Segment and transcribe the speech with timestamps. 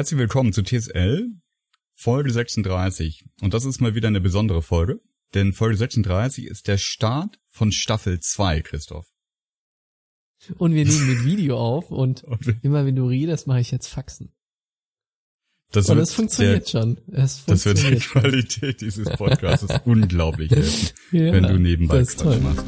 [0.00, 1.28] Herzlich willkommen zu TSL,
[1.92, 3.26] Folge 36.
[3.42, 5.02] Und das ist mal wieder eine besondere Folge,
[5.34, 9.06] denn Folge 36 ist der Start von Staffel 2, Christoph.
[10.56, 13.88] Und wir nehmen mit Video auf und, Und immer wenn du redest, mache ich jetzt
[13.88, 14.32] Faxen.
[15.70, 16.96] das, Und es funktioniert der, schon.
[17.12, 18.22] Es Das wird der funktioniert schon.
[18.22, 22.64] Qualität dieses Podcasts unglaublich helfen, Ja, wenn du nebenbei das Quatsch machst.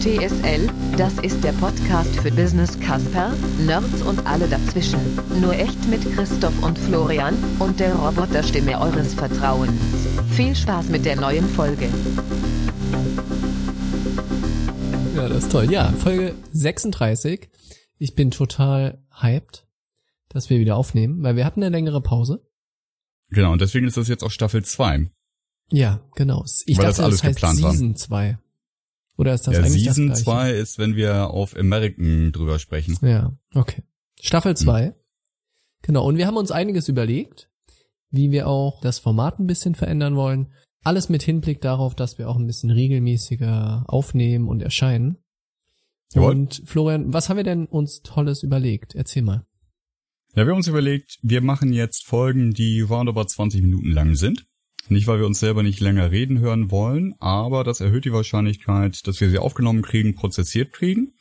[0.00, 3.34] TSL, das ist der Podcast für Business Casper,
[3.66, 4.98] Nerds und alle dazwischen.
[5.42, 9.78] Nur echt mit Christoph und Florian und der Roboterstimme eures Vertrauens.
[10.30, 11.90] Viel Spaß mit der neuen Folge.
[15.16, 15.70] Ja, das ist toll.
[15.70, 17.50] Ja, Folge 36.
[17.98, 19.66] Ich bin total hyped,
[20.30, 22.42] dass wir wieder aufnehmen, weil wir hatten eine längere Pause.
[23.28, 25.10] Genau, und deswegen ist das jetzt auch Staffel 2.
[25.72, 26.42] Ja, genau.
[26.64, 27.72] Ich Weil dachte, das alles das heißt geplant war.
[27.72, 28.38] Season 2.
[29.20, 30.54] Oder ist das Ja, eigentlich Season das Gleiche?
[30.54, 32.96] 2 ist, wenn wir auf American drüber sprechen.
[33.02, 33.82] Ja, okay.
[33.82, 33.84] Hm.
[34.18, 34.94] Staffel 2.
[35.82, 37.50] Genau, und wir haben uns einiges überlegt,
[38.10, 40.54] wie wir auch das Format ein bisschen verändern wollen.
[40.84, 45.18] Alles mit Hinblick darauf, dass wir auch ein bisschen regelmäßiger aufnehmen und erscheinen.
[46.14, 46.30] Jawohl.
[46.30, 48.94] Und Florian, was haben wir denn uns Tolles überlegt?
[48.94, 49.44] Erzähl mal.
[50.34, 54.46] Ja, wir haben uns überlegt, wir machen jetzt Folgen, die roundabout 20 Minuten lang sind.
[54.88, 59.06] Nicht, weil wir uns selber nicht länger reden hören wollen, aber das erhöht die Wahrscheinlichkeit,
[59.06, 61.12] dass wir sie aufgenommen kriegen, prozessiert kriegen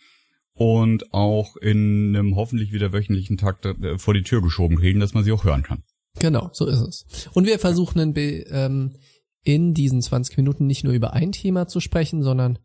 [0.53, 5.13] und auch in einem hoffentlich wieder wöchentlichen Takt äh, vor die Tür geschoben kriegen, dass
[5.13, 5.83] man sie auch hören kann.
[6.19, 7.30] Genau, so ist es.
[7.33, 8.13] Und wir versuchen in,
[8.49, 8.95] ähm,
[9.43, 12.59] in diesen 20 Minuten nicht nur über ein Thema zu sprechen, sondern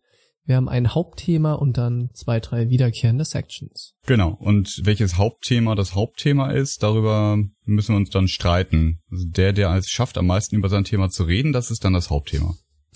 [0.47, 3.95] wir haben ein Hauptthema und dann zwei, drei wiederkehrende Sections.
[4.07, 4.37] Genau.
[4.39, 9.01] Und welches Hauptthema das Hauptthema ist, darüber müssen wir uns dann streiten.
[9.11, 11.95] Also der, der es schafft, am meisten über sein Thema zu reden, das ist dann
[11.95, 12.55] das Hauptthema.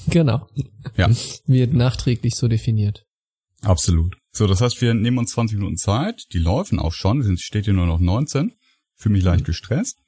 [0.09, 0.47] Genau.
[0.97, 1.11] Ja.
[1.47, 3.07] Wird nachträglich so definiert.
[3.63, 4.17] Absolut.
[4.31, 7.65] So, das heißt, wir nehmen uns 20 Minuten Zeit, die laufen auch schon, es steht
[7.65, 8.53] hier nur noch 19,
[8.95, 9.99] fühle mich leicht gestresst.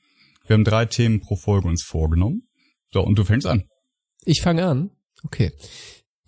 [0.46, 2.48] Wir haben drei Themen pro Folge uns vorgenommen.
[2.92, 3.64] So, und du fängst an.
[4.24, 4.90] Ich fange an.
[5.24, 5.52] Okay.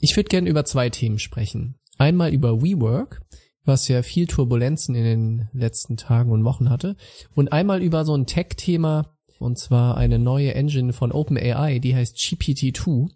[0.05, 1.77] Ich würde gerne über zwei Themen sprechen.
[1.97, 3.23] Einmal über WeWork,
[3.65, 6.97] was ja viel Turbulenzen in den letzten Tagen und Wochen hatte.
[7.37, 12.17] Und einmal über so ein Tech-Thema, und zwar eine neue Engine von OpenAI, die heißt
[12.17, 13.11] GPT-2.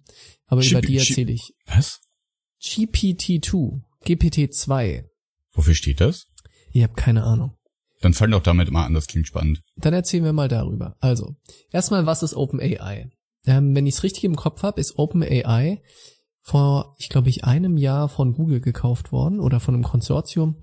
[0.47, 1.53] Aber über Chip- die erzähle ich.
[1.67, 2.01] Was?
[2.63, 5.05] GPT-2, GPT-2.
[5.55, 6.29] Wofür steht das?
[6.73, 7.57] Ich habe keine Ahnung.
[8.01, 9.61] Dann fang doch damit mal an, das klingt spannend.
[9.75, 10.95] Dann erzählen wir mal darüber.
[11.01, 11.35] Also,
[11.73, 13.11] erstmal, was ist OpenAI?
[13.45, 15.83] Ähm, wenn ich es richtig im Kopf habe, ist OpenAI
[16.47, 20.63] vor, ich glaube ich, einem Jahr von Google gekauft worden oder von einem Konsortium.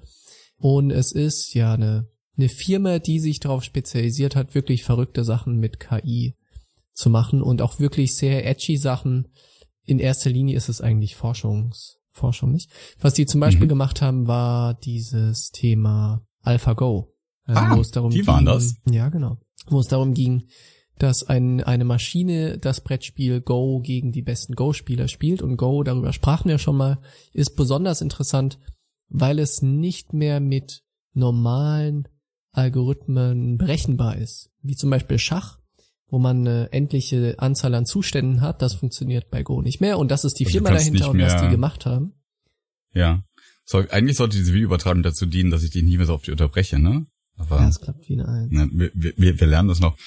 [0.57, 2.07] Und es ist ja eine,
[2.38, 6.38] eine Firma, die sich darauf spezialisiert hat, wirklich verrückte Sachen mit KI
[6.93, 9.27] zu machen und auch wirklich sehr edgy Sachen.
[9.83, 12.69] In erster Linie ist es eigentlich Forschungs, Forschung nicht.
[13.01, 13.69] Was die zum Beispiel Mhm.
[13.69, 17.09] gemacht haben, war dieses Thema AlphaGo.
[17.45, 18.75] äh, Ah, wo es darum die waren ging, das.
[18.89, 19.35] Ja, genau.
[19.67, 20.47] Wo es darum ging,
[20.99, 25.41] dass ein, eine Maschine das Brettspiel Go gegen die besten Go-Spieler spielt.
[25.41, 26.99] Und Go, darüber sprachen wir schon mal,
[27.33, 28.59] ist besonders interessant,
[29.09, 30.83] weil es nicht mehr mit
[31.13, 32.07] normalen
[32.51, 34.51] Algorithmen berechenbar ist.
[34.61, 35.59] Wie zum Beispiel Schach,
[36.07, 38.61] wo man eine endliche Anzahl an Zuständen hat.
[38.61, 39.97] Das funktioniert bei Go nicht mehr.
[39.97, 42.13] Und das ist die Also Firma dahinter nicht und was die gemacht haben.
[42.93, 43.23] Ja.
[43.65, 46.79] So, eigentlich sollte diese Videoübertragung dazu dienen, dass ich dich nie mehr so oft unterbreche,
[46.79, 47.07] ne?
[47.37, 48.51] Aber Ja, es klappt wie eine Eins.
[48.51, 49.97] ne, wir, wir, wir lernen das noch.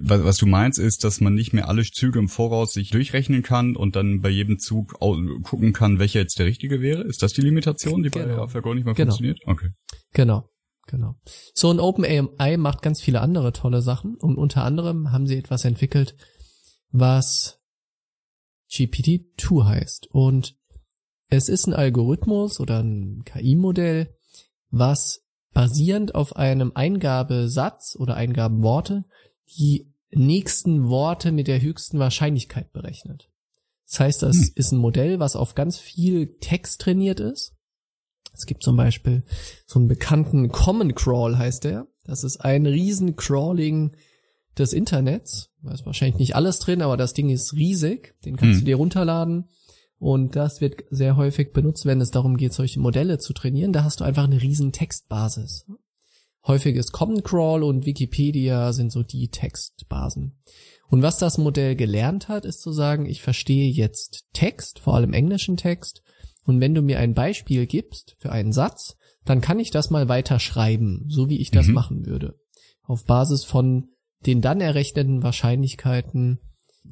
[0.00, 3.42] Was, was du meinst, ist, dass man nicht mehr alle Züge im Voraus sich durchrechnen
[3.42, 4.94] kann und dann bei jedem Zug
[5.42, 7.02] gucken kann, welcher jetzt der richtige wäre.
[7.02, 8.42] Ist das die Limitation, die bei Genau.
[8.42, 9.12] AlphaGo nicht mehr Genau.
[9.12, 9.40] funktioniert?
[9.46, 9.70] Okay.
[10.12, 10.48] Genau,
[10.86, 11.16] genau.
[11.54, 15.64] So ein OpenAI macht ganz viele andere tolle Sachen und unter anderem haben sie etwas
[15.64, 16.14] entwickelt,
[16.90, 17.58] was
[18.70, 20.08] GPT-2 heißt.
[20.10, 20.56] Und
[21.28, 24.14] es ist ein Algorithmus oder ein KI-Modell,
[24.70, 25.22] was
[25.52, 29.04] basierend auf einem Eingabesatz oder Eingabenworte
[29.58, 33.28] die nächsten Worte mit der höchsten Wahrscheinlichkeit berechnet.
[33.86, 34.52] Das heißt, das Hm.
[34.54, 37.54] ist ein Modell, was auf ganz viel Text trainiert ist.
[38.32, 39.24] Es gibt zum Beispiel
[39.66, 41.86] so einen bekannten Common Crawl heißt der.
[42.04, 43.96] Das ist ein riesen Crawling
[44.56, 45.50] des Internets.
[45.62, 48.14] Da ist wahrscheinlich nicht alles drin, aber das Ding ist riesig.
[48.24, 48.60] Den kannst Hm.
[48.60, 49.48] du dir runterladen.
[49.98, 53.72] Und das wird sehr häufig benutzt, wenn es darum geht, solche Modelle zu trainieren.
[53.72, 55.66] Da hast du einfach eine riesen Textbasis.
[56.46, 60.38] Häufig ist Common Crawl und Wikipedia sind so die Textbasen.
[60.88, 65.12] Und was das Modell gelernt hat, ist zu sagen, ich verstehe jetzt Text, vor allem
[65.12, 66.02] englischen Text,
[66.44, 70.08] und wenn du mir ein Beispiel gibst für einen Satz, dann kann ich das mal
[70.08, 71.74] weiter schreiben, so wie ich das Mhm.
[71.74, 72.40] machen würde.
[72.82, 73.90] Auf Basis von
[74.26, 76.40] den dann errechneten Wahrscheinlichkeiten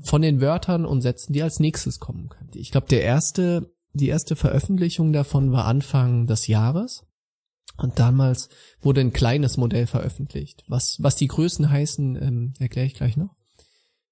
[0.02, 2.50] von den Wörtern und Sätzen, die als nächstes kommen können.
[2.54, 7.04] Ich glaube, der erste, die erste Veröffentlichung davon war Anfang des Jahres.
[7.78, 8.48] Und damals
[8.82, 10.64] wurde ein kleines Modell veröffentlicht.
[10.66, 13.34] Was, was die Größen heißen, ähm, erkläre ich gleich noch.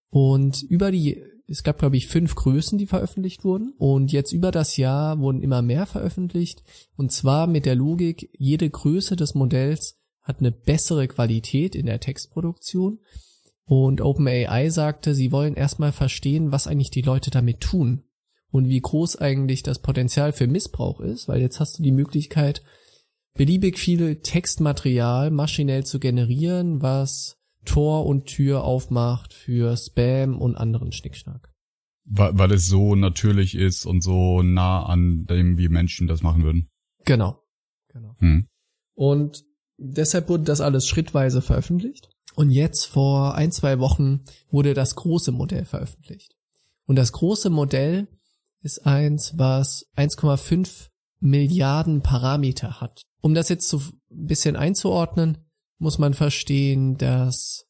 [0.09, 3.75] Und über die, es gab glaube ich fünf Größen, die veröffentlicht wurden.
[3.77, 6.63] Und jetzt über das Jahr wurden immer mehr veröffentlicht.
[6.97, 12.01] Und zwar mit der Logik, jede Größe des Modells hat eine bessere Qualität in der
[12.01, 13.01] Textproduktion.
[13.65, 18.05] Und OpenAI sagte, sie wollen erstmal verstehen, was eigentlich die Leute damit tun.
[18.53, 22.63] Und wie groß eigentlich das Potenzial für Missbrauch ist, weil jetzt hast du die Möglichkeit,
[23.37, 30.93] beliebig viel Textmaterial maschinell zu generieren, was Tor und Tür aufmacht für Spam und anderen
[30.93, 31.53] Schnickschnack.
[32.05, 36.44] Weil, weil es so natürlich ist und so nah an dem, wie Menschen das machen
[36.44, 36.69] würden.
[37.05, 37.43] Genau.
[37.88, 38.15] genau.
[38.19, 38.47] Hm.
[38.94, 39.44] Und
[39.77, 42.09] deshalb wurde das alles schrittweise veröffentlicht.
[42.37, 46.37] Und jetzt vor ein, zwei Wochen wurde das große Modell veröffentlicht.
[46.87, 48.09] Und das große Modell
[48.61, 50.89] ist eins, was 1,5
[51.21, 53.03] Milliarden Parameter hat.
[53.26, 55.38] Um das jetzt so ein bisschen einzuordnen,
[55.78, 57.67] muss man verstehen, dass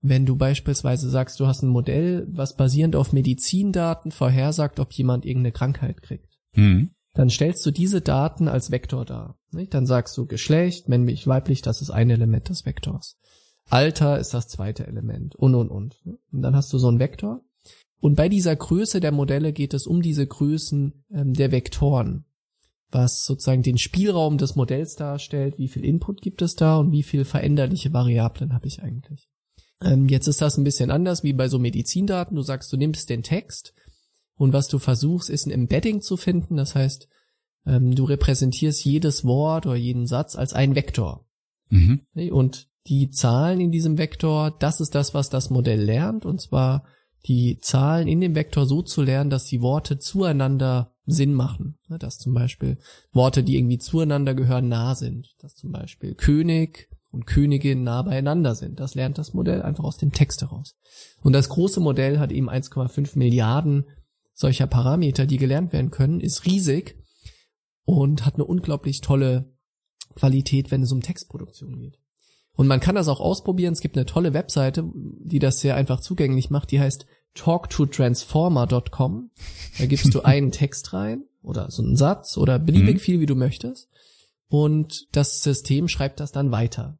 [0.00, 5.24] wenn du beispielsweise sagst, du hast ein Modell, was basierend auf Medizindaten vorhersagt, ob jemand
[5.24, 6.90] irgendeine Krankheit kriegt, mhm.
[7.14, 9.38] dann stellst du diese Daten als Vektor dar.
[9.70, 13.16] Dann sagst du Geschlecht, männlich, weiblich, das ist ein Element des Vektors.
[13.70, 16.02] Alter ist das zweite Element und und und.
[16.32, 17.42] Und dann hast du so einen Vektor.
[18.00, 22.24] Und bei dieser Größe der Modelle geht es um diese Größen ähm, der Vektoren
[22.90, 27.02] was sozusagen den Spielraum des Modells darstellt, wie viel Input gibt es da und wie
[27.02, 29.28] viel veränderliche Variablen habe ich eigentlich.
[29.82, 32.36] Ähm, jetzt ist das ein bisschen anders wie bei so Medizindaten.
[32.36, 33.74] Du sagst, du nimmst den Text
[34.36, 36.56] und was du versuchst, ist ein Embedding zu finden.
[36.56, 37.08] Das heißt,
[37.66, 41.26] ähm, du repräsentierst jedes Wort oder jeden Satz als ein Vektor.
[41.68, 42.02] Mhm.
[42.30, 46.24] Und die Zahlen in diesem Vektor, das ist das, was das Modell lernt.
[46.24, 46.84] Und zwar
[47.26, 51.78] die Zahlen in dem Vektor so zu lernen, dass die Worte zueinander Sinn machen.
[51.88, 52.78] Ne, dass zum Beispiel
[53.12, 55.34] Worte, die irgendwie zueinander gehören, nah sind.
[55.38, 58.78] Dass zum Beispiel König und Königin nah beieinander sind.
[58.80, 60.74] Das lernt das Modell einfach aus dem Text heraus.
[61.22, 63.86] Und das große Modell hat eben 1,5 Milliarden
[64.34, 67.02] solcher Parameter, die gelernt werden können, ist riesig
[67.84, 69.56] und hat eine unglaublich tolle
[70.14, 71.98] Qualität, wenn es um Textproduktion geht.
[72.52, 73.72] Und man kann das auch ausprobieren.
[73.72, 76.70] Es gibt eine tolle Webseite, die das sehr einfach zugänglich macht.
[76.70, 77.06] Die heißt
[77.36, 79.30] talktotransformer.com.
[79.78, 83.00] Da gibst du einen Text rein oder so einen Satz oder beliebig mhm.
[83.00, 83.88] viel, wie du möchtest.
[84.48, 86.98] Und das System schreibt das dann weiter.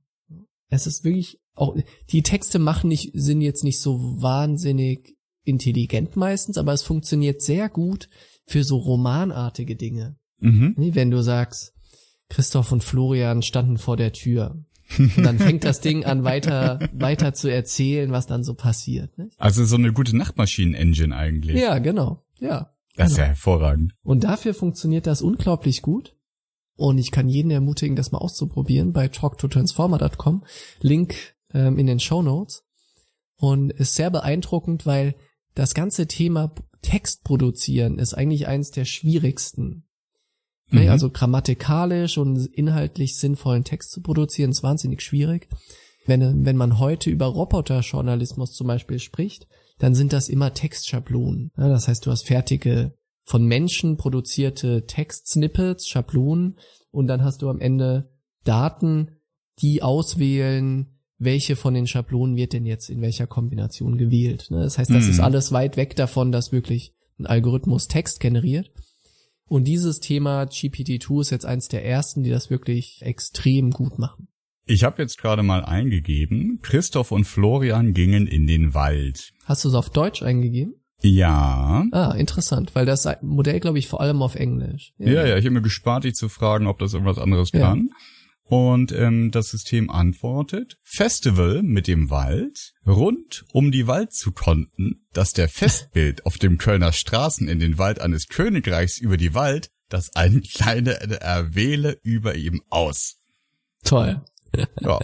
[0.68, 1.76] Es ist wirklich auch,
[2.10, 7.68] die Texte machen nicht, sind jetzt nicht so wahnsinnig intelligent meistens, aber es funktioniert sehr
[7.68, 8.08] gut
[8.46, 10.16] für so romanartige Dinge.
[10.38, 10.74] Mhm.
[10.76, 11.72] Wenn du sagst,
[12.28, 14.64] Christoph und Florian standen vor der Tür
[14.98, 19.16] und dann fängt das Ding an, weiter, weiter zu erzählen, was dann so passiert.
[19.18, 19.38] Nicht?
[19.38, 21.60] Also so eine gute Nachtmaschinen-Engine eigentlich.
[21.60, 22.24] Ja, genau.
[22.38, 22.72] Ja.
[22.96, 23.92] Das ist ja hervorragend.
[24.02, 26.16] Und dafür funktioniert das unglaublich gut.
[26.76, 30.44] Und ich kann jeden ermutigen, das mal auszuprobieren bei talktotransformer.com.
[30.80, 32.64] Link ähm, in den Show Notes.
[33.38, 35.14] Und ist sehr beeindruckend, weil
[35.54, 39.85] das ganze Thema Text produzieren ist eigentlich eines der schwierigsten
[40.70, 40.90] Ne, mhm.
[40.90, 45.48] Also grammatikalisch und inhaltlich sinnvollen Text zu produzieren, ist wahnsinnig schwierig.
[46.06, 49.46] Wenn, wenn man heute über Roboterjournalismus zum Beispiel spricht,
[49.78, 51.50] dann sind das immer Textschablonen.
[51.56, 56.58] Ja, das heißt, du hast fertige, von Menschen produzierte Textsnippets, Schablonen
[56.90, 58.08] und dann hast du am Ende
[58.44, 59.16] Daten,
[59.60, 64.46] die auswählen, welche von den Schablonen wird denn jetzt in welcher Kombination gewählt.
[64.50, 65.10] Ne, das heißt, das mhm.
[65.10, 68.70] ist alles weit weg davon, dass wirklich ein Algorithmus Text generiert.
[69.48, 74.28] Und dieses Thema GPT-2 ist jetzt eins der ersten, die das wirklich extrem gut machen.
[74.64, 79.32] Ich habe jetzt gerade mal eingegeben, Christoph und Florian gingen in den Wald.
[79.44, 80.74] Hast du es auf Deutsch eingegeben?
[81.02, 81.84] Ja.
[81.92, 84.92] Ah, interessant, weil das Modell, glaube ich, vor allem auf Englisch.
[84.98, 87.60] Ja, ja, ja ich habe mir gespart, dich zu fragen, ob das irgendwas anderes ja.
[87.60, 87.90] kann.
[88.48, 95.04] Und ähm, das System antwortet, Festival mit dem Wald, rund um die Wald zu konnten,
[95.12, 99.70] dass der Festbild auf dem Kölner Straßen in den Wald eines Königreichs über die Wald,
[99.88, 103.16] das ein kleine erwähle über ihm aus.
[103.84, 104.22] Toll.
[104.80, 105.00] Ja.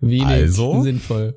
[0.00, 1.36] Wenig also, sinnvoll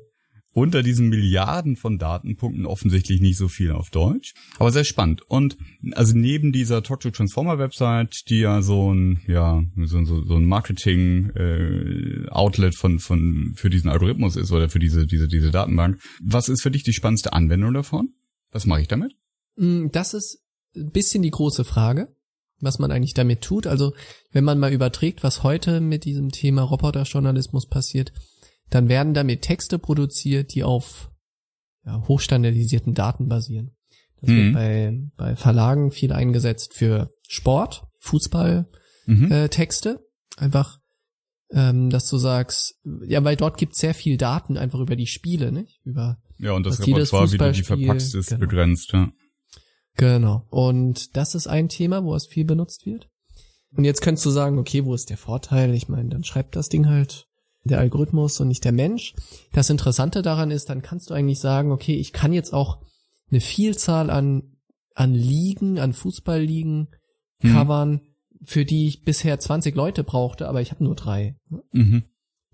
[0.52, 5.22] unter diesen Milliarden von Datenpunkten offensichtlich nicht so viel auf Deutsch, aber sehr spannend.
[5.22, 5.56] Und
[5.92, 10.36] also neben dieser Talk to Transformer Website, die ja so ein ja so, so, so
[10.36, 15.50] ein Marketing äh, Outlet von von für diesen Algorithmus ist oder für diese diese diese
[15.50, 18.10] Datenbank, was ist für dich die spannendste Anwendung davon?
[18.50, 19.14] Was mache ich damit?
[19.56, 20.42] Mm, das ist
[20.76, 22.14] ein bisschen die große Frage,
[22.60, 23.66] was man eigentlich damit tut.
[23.66, 23.92] Also
[24.30, 28.12] wenn man mal überträgt, was heute mit diesem Thema Roboterjournalismus passiert,
[28.72, 31.10] dann werden damit Texte produziert, die auf
[31.84, 33.76] ja, hochstandardisierten Daten basieren.
[34.20, 34.36] Das mhm.
[34.36, 38.66] wird bei, bei Verlagen viel eingesetzt für Sport, Fußball,
[39.06, 39.30] mhm.
[39.30, 40.00] äh, Texte.
[40.38, 40.78] Einfach,
[41.50, 42.76] ähm, dass du sagst,
[43.06, 45.80] ja, weil dort gibt sehr viel Daten einfach über die Spiele, nicht?
[45.84, 48.40] Über Ja, und das jedes Repertoire, wie du die verpackst, ist genau.
[48.40, 49.10] begrenzt, ja.
[49.96, 50.46] Genau.
[50.48, 53.10] Und das ist ein Thema, wo es viel benutzt wird.
[53.76, 55.74] Und jetzt könntest du sagen, okay, wo ist der Vorteil?
[55.74, 57.26] Ich meine, dann schreibt das Ding halt
[57.64, 59.14] der Algorithmus und nicht der Mensch.
[59.52, 62.78] Das Interessante daran ist, dann kannst du eigentlich sagen, okay, ich kann jetzt auch
[63.30, 64.56] eine Vielzahl an,
[64.94, 66.88] an Ligen, an Fußballligen
[67.42, 67.52] Mhm.
[67.52, 68.00] covern,
[68.44, 71.36] für die ich bisher 20 Leute brauchte, aber ich habe nur drei.
[71.72, 72.04] Mhm.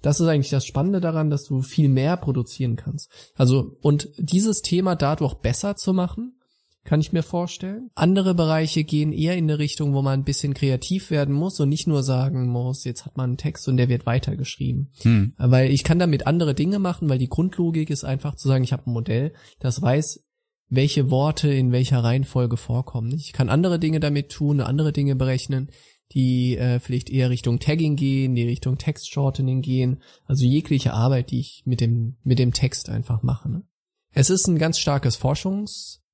[0.00, 3.10] Das ist eigentlich das Spannende daran, dass du viel mehr produzieren kannst.
[3.34, 6.37] Also, und dieses Thema dadurch besser zu machen,
[6.88, 7.90] kann ich mir vorstellen.
[7.94, 11.68] Andere Bereiche gehen eher in eine Richtung, wo man ein bisschen kreativ werden muss und
[11.68, 14.90] nicht nur sagen muss, jetzt hat man einen Text und der wird weitergeschrieben.
[15.02, 15.34] Hm.
[15.36, 18.72] Weil ich kann damit andere Dinge machen, weil die Grundlogik ist einfach zu sagen, ich
[18.72, 20.24] habe ein Modell, das weiß,
[20.70, 23.12] welche Worte in welcher Reihenfolge vorkommen.
[23.12, 25.70] Ich kann andere Dinge damit tun, andere Dinge berechnen,
[26.12, 30.02] die äh, vielleicht eher Richtung Tagging gehen, die Richtung Text-Shortening gehen.
[30.24, 33.50] Also jegliche Arbeit, die ich mit dem, mit dem Text einfach mache.
[33.50, 33.62] Ne?
[34.12, 36.07] Es ist ein ganz starkes Forschungsthema.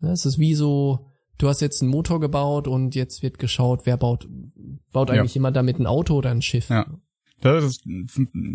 [0.00, 0.10] Ne?
[0.12, 3.96] Es ist wie so, du hast jetzt einen Motor gebaut und jetzt wird geschaut, wer
[3.96, 4.28] baut,
[4.92, 5.16] baut Ja.
[5.16, 6.68] eigentlich jemand damit ein Auto oder ein Schiff.
[6.70, 6.86] Ja.
[7.40, 7.82] Das, ist,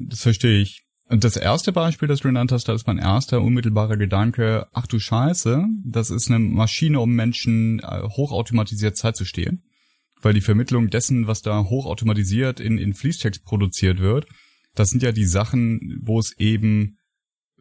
[0.09, 0.85] das verstehe ich.
[1.09, 4.87] Und das erste Beispiel, das du genannt hast, da ist mein erster unmittelbarer Gedanke, ach
[4.87, 9.63] du Scheiße, das ist eine Maschine, um Menschen äh, hochautomatisiert Zeit zu stehlen.
[10.21, 14.25] Weil die Vermittlung dessen, was da hochautomatisiert in, in Fließtext produziert wird,
[14.75, 16.97] das sind ja die Sachen, wo es eben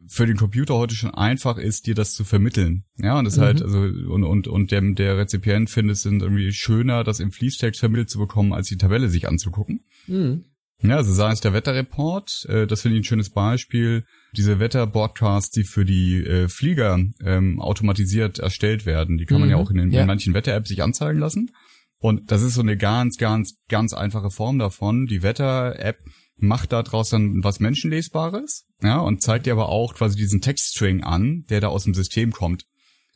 [0.09, 2.85] für den Computer heute schon einfach ist, dir das zu vermitteln.
[2.99, 3.41] Ja, und das Mhm.
[3.43, 7.81] halt, also, und, und, und der, der Rezipient findet es irgendwie schöner, das im Fließtext
[7.81, 9.81] vermittelt zu bekommen, als die Tabelle sich anzugucken.
[10.07, 10.45] Mhm.
[10.85, 14.05] Ja, also sei es der Wetterreport, äh, das finde ich ein schönes Beispiel.
[14.37, 19.53] Diese Wetterbroadcasts, die für die äh, Flieger ähm, automatisiert erstellt werden, die kann man Mhm,
[19.53, 20.01] ja auch in, den, ja.
[20.01, 21.51] in manchen Wetter-Apps sich anzeigen lassen.
[21.99, 25.07] Und das ist so eine ganz, ganz, ganz einfache Form davon.
[25.07, 25.99] Die Wetter-App
[26.43, 31.45] macht daraus dann was Menschenlesbares, ja, und zeigt dir aber auch quasi diesen Textstring an,
[31.49, 32.65] der da aus dem System kommt.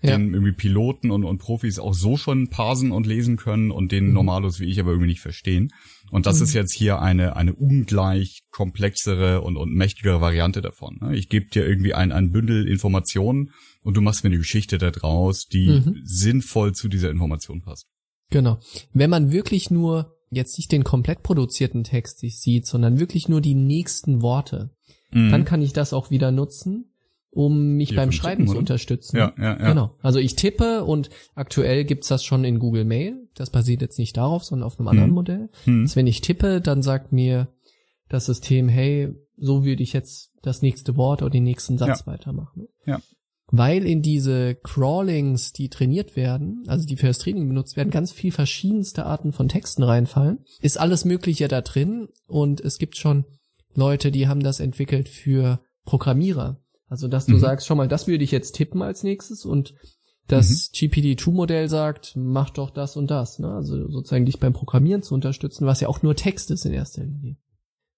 [0.03, 0.17] Ja.
[0.19, 4.09] Den irgendwie Piloten und, und Profis auch so schon parsen und lesen können und den
[4.09, 4.13] Mhm.
[4.13, 5.73] Normalos wie ich aber irgendwie nicht verstehen.
[6.11, 6.43] Und das Mhm.
[6.45, 10.99] ist jetzt hier eine, eine ungleich komplexere und, und mächtigere Variante davon.
[11.01, 11.17] ne?
[11.17, 14.91] Ich gebe dir irgendwie ein, ein Bündel Informationen und du machst mir eine Geschichte da
[14.91, 16.01] draus, die Mhm.
[16.05, 17.87] sinnvoll zu dieser Information passt.
[18.31, 18.61] Genau.
[18.93, 23.41] Wenn man wirklich nur jetzt nicht den komplett produzierten Text sich sieht, sondern wirklich nur
[23.41, 24.71] die nächsten Worte,
[25.13, 25.31] Mhm.
[25.31, 26.93] dann kann ich das auch wieder nutzen,
[27.31, 29.17] um mich Ja, beim Schreiben Tippen, zu unterstützen.
[29.19, 29.69] ja, ja, ja.
[29.69, 29.95] Genau.
[30.03, 33.29] Also ich tippe und aktuell gibt's das schon in Google Mail.
[33.35, 35.15] Das basiert jetzt nicht darauf, sondern auf einem anderen Mhm.
[35.15, 35.49] Modell.
[35.65, 35.85] Hm.
[35.85, 37.49] Dass wenn ich tippe, dann sagt mir
[38.09, 42.69] das System, hey, so würde ich jetzt das nächste Wort oder den nächsten Satz weitermachen.
[42.87, 43.01] Ja.
[43.49, 48.11] Weil in diese Crawlings, die trainiert werden, also die für das Training benutzt werden, ganz
[48.11, 53.25] viel verschiedenste Arten von Texten reinfallen, ist alles Mögliche da drin und es gibt schon
[53.75, 56.61] Leute, die haben das entwickelt für Programmierer.
[56.89, 57.41] Also, dass du Mhm.
[57.41, 59.75] sagst, schau mal, das würde ich jetzt tippen als nächstes und
[60.29, 63.39] das GPT-2-Modell sagt, mach doch das und das.
[63.39, 63.49] Ne?
[63.49, 67.05] Also sozusagen dich beim Programmieren zu unterstützen, was ja auch nur Text ist in erster
[67.05, 67.37] Linie.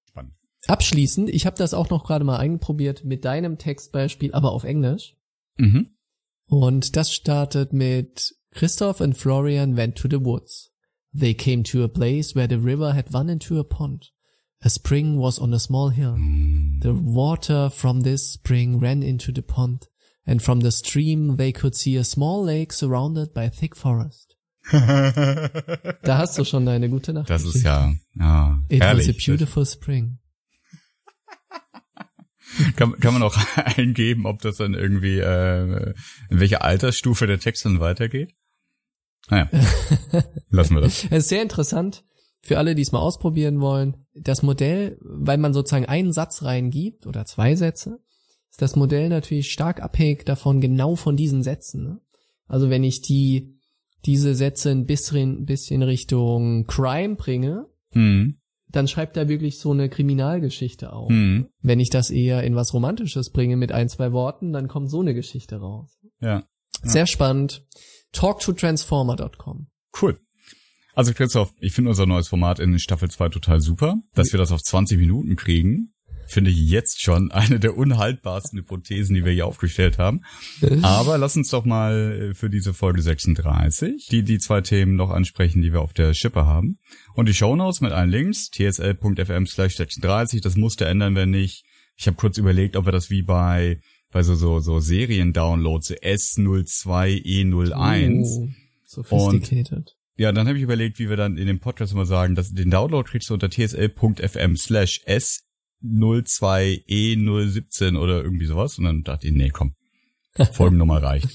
[0.05, 0.35] Spannend.
[0.67, 5.17] Abschließend, ich habe das auch noch gerade mal einprobiert mit deinem Textbeispiel, aber auf Englisch.
[5.59, 5.89] Mhm.
[6.47, 10.71] Und das startet mit Christoph and Florian went to the woods.
[11.19, 14.11] They came to a place where the river had run into a pond.
[14.63, 16.17] A spring was on a small hill.
[16.81, 19.87] The water from this spring ran into the pond,
[20.27, 24.35] and from the stream they could see a small lake surrounded by thick forest.
[24.73, 27.31] Da hast du schon deine gute Nacht.
[27.31, 29.09] Das ist ja, ja It herrlich.
[29.09, 30.19] was a beautiful spring.
[32.77, 35.95] Kann, kann man auch eingeben, ob das dann irgendwie, äh,
[36.31, 38.35] in welcher Altersstufe der Text dann weitergeht?
[39.29, 39.49] Naja,
[40.51, 41.05] lassen wir das.
[41.05, 42.05] Es ist sehr interessant
[42.41, 44.07] für alle, die es mal ausprobieren wollen.
[44.15, 47.99] Das Modell, weil man sozusagen einen Satz reingibt oder zwei Sätze,
[48.51, 51.83] ist das Modell natürlich stark abhängig davon, genau von diesen Sätzen.
[51.85, 52.01] Ne?
[52.47, 53.55] Also wenn ich die
[54.07, 58.39] diese Sätze ein bisschen, bisschen Richtung Crime bringe, Hm,
[58.71, 61.09] dann schreibt er wirklich so eine Kriminalgeschichte auf.
[61.11, 64.91] hm, Wenn ich das eher in was Romantisches bringe mit ein, zwei Worten, dann kommt
[64.91, 65.99] so eine Geschichte raus.
[66.21, 66.43] ja,
[66.83, 67.65] Sehr spannend.
[68.13, 69.69] Talktotransformer.com.
[70.01, 70.19] cool.
[70.95, 73.97] Also Christoph, ich finde unser neues Format in Staffel 2 total super.
[74.15, 75.95] Dass wir das auf 20 Minuten kriegen,
[76.29, 80.23] finde ich jetzt schon eine der unhaltbarsten Hypothesen, die wir hier aufgestellt haben.
[80.83, 85.11] Aber lass uns doch mal äh, für diese Folge 36 die, die zwei Themen noch
[85.11, 86.79] ansprechen, die wir auf der Schippe haben.
[87.15, 91.65] Und die Shownotes mit allen Links, tsl.fm slash 36, das musste ändern, wenn nicht.
[91.97, 93.81] Ich habe kurz überlegt, ob wir das wie bei,
[94.13, 98.49] bei so, so, so Serien-Downloads, so S02, E01, Oh,
[98.85, 99.97] sophisticated.
[100.17, 102.71] Ja, dann habe ich überlegt, wie wir dann in dem Podcast immer sagen, dass den
[102.71, 105.01] Download kriegst du unter tsl.fm slash
[105.85, 108.79] s02e017 oder irgendwie sowas.
[108.79, 109.75] Und dann dachte ich, nee, komm,
[110.53, 111.29] Folgennummer reicht.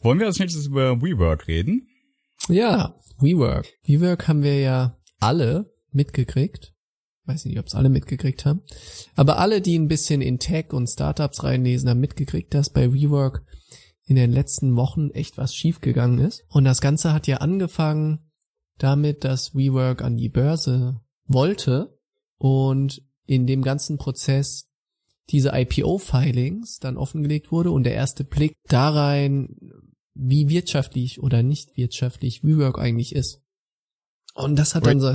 [0.00, 1.88] Wollen wir als nächstes über WeWork reden?
[2.48, 3.66] Ja, WeWork.
[3.84, 6.74] WeWork haben wir ja alle mitgekriegt.
[7.26, 8.60] Weiß nicht, ob es alle mitgekriegt haben.
[9.16, 13.46] Aber alle, die ein bisschen in Tech und Startups reinlesen, haben mitgekriegt, dass bei WeWork
[14.06, 16.44] in den letzten Wochen echt was schiefgegangen ist.
[16.48, 18.30] Und das Ganze hat ja angefangen
[18.76, 21.98] damit, dass WeWork an die Börse wollte
[22.38, 24.68] und in dem ganzen Prozess
[25.30, 29.56] diese IPO-Filings dann offengelegt wurde und der erste Blick da rein,
[30.14, 33.42] wie wirtschaftlich oder nicht wirtschaftlich WeWork eigentlich ist.
[34.34, 35.14] Und das hat dann so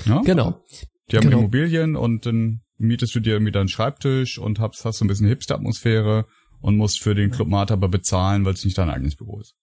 [0.04, 0.22] Äh, ja?
[0.22, 0.64] Genau.
[1.10, 1.38] Die haben Genau.
[1.38, 5.28] Immobilien und dann mietest du dir irgendwie deinen Schreibtisch und hast, hast so ein bisschen
[5.28, 6.26] Hipster-Atmosphäre
[6.60, 9.54] und musst für den Club Mate aber bezahlen, weil es nicht dein eigenes Büro ist.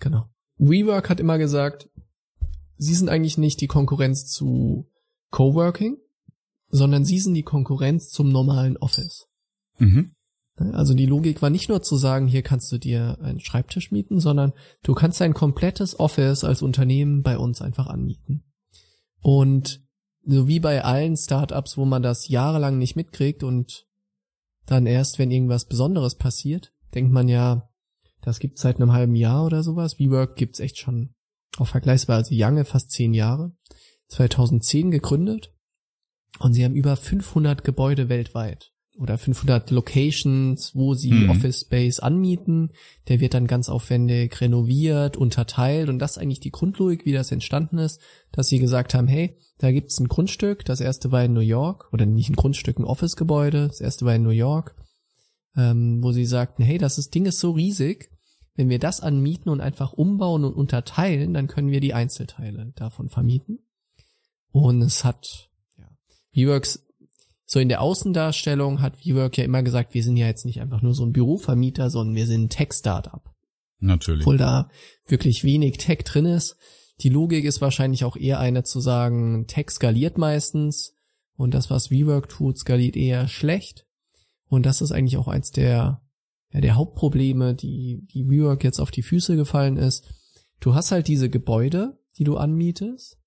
[0.00, 0.28] Genau.
[0.58, 1.88] WeWork hat immer gesagt,
[2.76, 4.90] sie sind eigentlich nicht die Konkurrenz zu
[5.30, 5.96] Coworking,
[6.68, 9.26] sondern sie sind die Konkurrenz zum normalen Office.
[9.78, 10.12] Mhm.
[10.56, 14.20] Also die Logik war nicht nur zu sagen, hier kannst du dir einen Schreibtisch mieten,
[14.20, 14.52] sondern
[14.84, 18.44] du kannst dein komplettes Office als Unternehmen bei uns einfach anmieten.
[19.20, 19.83] Und
[20.26, 23.86] so wie bei allen Startups, wo man das jahrelang nicht mitkriegt und
[24.66, 27.68] dann erst, wenn irgendwas Besonderes passiert, denkt man ja,
[28.22, 29.98] das gibt's seit einem halben Jahr oder sowas.
[29.98, 31.14] WeWork gibt's echt schon
[31.58, 33.52] auf vergleichsweise lange, fast zehn Jahre.
[34.08, 35.52] 2010 gegründet
[36.38, 41.30] und sie haben über 500 Gebäude weltweit oder 500 Locations, wo sie Mhm.
[41.30, 42.70] Office Space anmieten.
[43.08, 47.32] Der wird dann ganz aufwendig renoviert, unterteilt und das ist eigentlich die Grundlogik, wie das
[47.32, 48.00] entstanden ist,
[48.30, 51.92] dass sie gesagt haben, hey, da gibt's ein Grundstück, das erste war in New York
[51.92, 54.74] oder nicht ein Grundstück, ein Office-Gebäude, das erste war in New York,
[55.56, 58.10] ähm, wo sie sagten, hey, das ist, Ding ist so riesig,
[58.56, 63.08] wenn wir das anmieten und einfach umbauen und unterteilen, dann können wir die Einzelteile davon
[63.08, 63.58] vermieten.
[64.50, 65.88] Und es hat, ja,
[66.32, 66.84] WeWorks,
[67.46, 70.82] so in der Außendarstellung hat WeWork ja immer gesagt, wir sind ja jetzt nicht einfach
[70.82, 73.34] nur so ein Bürovermieter, sondern wir sind ein Tech-Startup.
[73.80, 74.22] Natürlich.
[74.22, 74.70] Obwohl da
[75.06, 76.56] wirklich wenig Tech drin ist.
[77.00, 80.94] Die Logik ist wahrscheinlich auch eher eine zu sagen, Tech skaliert meistens
[81.36, 83.86] und das, was WeWork tut, skaliert eher schlecht.
[84.48, 86.00] Und das ist eigentlich auch eins der,
[86.50, 90.08] ja, der Hauptprobleme, die, die WeWork jetzt auf die Füße gefallen ist.
[90.60, 93.18] Du hast halt diese Gebäude, die du anmietest.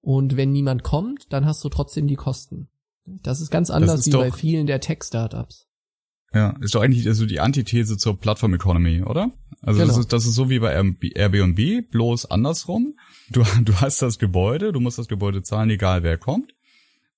[0.00, 2.68] Und wenn niemand kommt, dann hast du trotzdem die Kosten.
[3.04, 5.66] Das ist ganz anders ist wie bei doch- vielen der Tech-Startups.
[6.32, 9.32] Ja, ist doch eigentlich also die Antithese zur Plattform Economy, oder?
[9.62, 10.00] Also das Genau.
[10.00, 12.94] ist das ist so wie bei Airbnb, bloß andersrum.
[13.30, 16.52] Du du hast das Gebäude, du musst das Gebäude zahlen, egal wer kommt.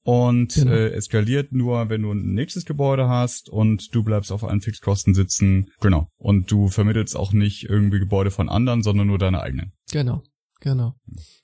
[0.05, 0.71] Und Genau.
[0.73, 5.13] äh, eskaliert nur, wenn du ein nächstes Gebäude hast und du bleibst auf allen Fixkosten
[5.13, 5.71] sitzen.
[5.81, 6.09] Genau.
[6.17, 9.73] Und du vermittelst auch nicht irgendwie Gebäude von anderen, sondern nur deine eigenen.
[9.91, 10.23] Genau,
[10.61, 10.95] genau.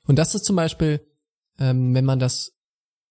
[0.07, 1.01] Und das ist zum Beispiel,
[1.59, 2.53] ähm, wenn man das,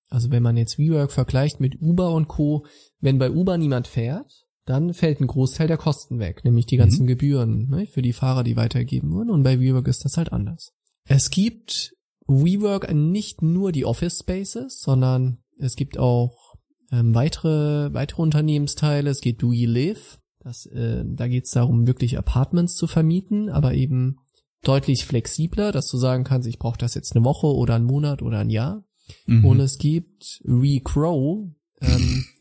[0.10, 2.66] also wenn man jetzt WeWork vergleicht mit Uber und Co.,
[3.00, 7.06] wenn bei Uber niemand fährt, dann fällt ein Großteil der Kosten weg, nämlich die ganzen
[7.08, 9.30] Gebühren ne, für die Fahrer, die weitergegeben wurden.
[9.30, 10.74] Und bei WeWork ist das halt anders.
[11.06, 11.94] Es gibt
[12.28, 16.56] WeWork nicht nur die Office Spaces, sondern es gibt auch
[16.92, 19.10] ähm, weitere weitere Unternehmensteile.
[19.10, 20.20] Es geht We Live.
[20.40, 24.18] Das, äh, da geht es darum, wirklich Apartments zu vermieten, aber eben
[24.62, 28.22] deutlich flexibler, dass du sagen kannst, ich brauche das jetzt eine Woche oder einen Monat
[28.22, 28.86] oder ein Jahr.
[29.26, 29.46] Mhm.
[29.46, 31.50] Und es gibt Recrow.
[31.82, 32.26] Ähm,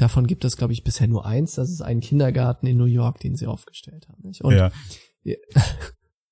[0.00, 1.54] davon gibt es, glaube ich, bisher nur eins.
[1.54, 4.22] Das ist ein Kindergarten in New York, den sie aufgestellt haben.
[4.22, 4.42] Nicht?
[4.42, 4.70] Und ja.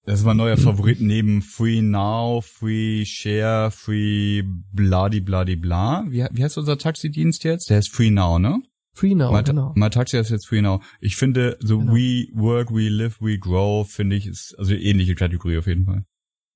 [0.07, 6.05] Das ist mein neuer Favorit neben Free Now, Free Share, Free Bladi Bladi Bla.
[6.09, 7.71] Wie, wie heißt unser Taxidienst jetzt?
[7.71, 8.63] Der ist Free Now, ne?
[8.93, 9.73] Free Now, mein, genau.
[9.75, 10.81] mein Taxi ist jetzt Free Now.
[11.01, 11.93] Ich finde, so Genau.
[11.93, 15.87] We Work, We Live, We Grow, finde ich, ist also eine ähnliche Kategorie auf jeden
[15.87, 16.05] Fall.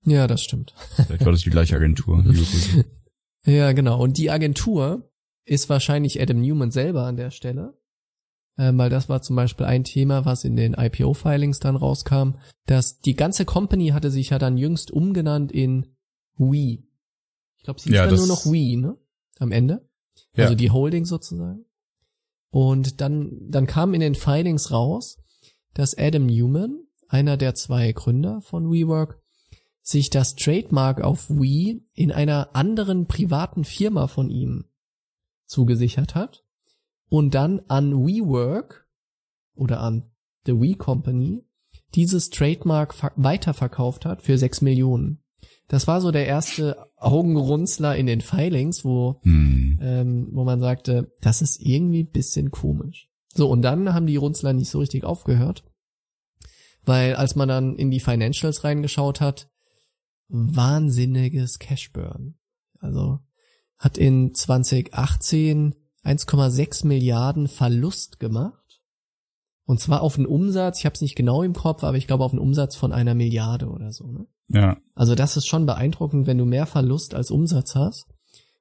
[0.04, 0.72] Ja, das stimmt.
[0.94, 2.24] Vielleicht war das die gleiche Agentur.
[3.44, 3.98] Ja, genau.
[3.98, 5.09] Und die Agentur
[5.44, 7.74] ist wahrscheinlich Adam Newman selber an der Stelle.
[8.58, 12.34] Ähm, weil das war zum Beispiel ein Thema, was in den IPO-Filings dann rauskam,
[12.66, 15.96] dass die ganze Company hatte sich ja dann jüngst umgenannt in
[16.36, 16.82] We.
[17.56, 18.98] Ich glaube, sie ist Ja, dann nur noch We, ne?
[19.38, 19.88] Am Ende.
[20.34, 20.44] Ja.
[20.44, 21.64] Also die Holding sozusagen.
[22.50, 25.18] Und dann, dann kam in den Filings raus,
[25.72, 29.22] dass Adam Newman, einer der zwei Gründer von WeWork,
[29.80, 34.69] sich das Trademark auf We in einer anderen privaten Firma von ihm
[35.50, 36.44] zugesichert hat
[37.08, 38.86] und dann an WeWork
[39.54, 40.10] oder an
[40.46, 41.44] The We Company
[41.94, 45.22] dieses Trademark weiterverkauft hat für sechs Millionen.
[45.66, 49.78] Das war so der erste Augenrunzler in den Filings, wo, hm.
[49.82, 53.08] ähm, wo man sagte, das ist irgendwie bisschen komisch.
[53.34, 55.64] So, und dann haben die Runzler nicht so richtig aufgehört,
[56.84, 59.48] weil als man dann in die Financials reingeschaut hat,
[60.28, 62.36] wahnsinniges Cashburn.
[62.78, 63.20] Also
[63.80, 68.80] hat in 2018 1,6 Milliarden Verlust gemacht.
[69.64, 72.24] Und zwar auf einen Umsatz, ich habe es nicht genau im Kopf, aber ich glaube
[72.24, 74.06] auf einen Umsatz von einer Milliarde oder so.
[74.06, 74.26] Ne?
[74.48, 74.76] Ja.
[74.94, 78.06] Also das ist schon beeindruckend, wenn du mehr Verlust als Umsatz hast.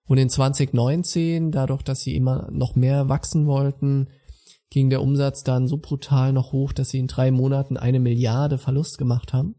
[0.06, 4.10] Und in 2019, dadurch, dass sie immer noch mehr wachsen wollten,
[4.70, 8.58] ging der Umsatz dann so brutal noch hoch, dass sie in drei Monaten eine Milliarde
[8.58, 9.56] Verlust gemacht haben.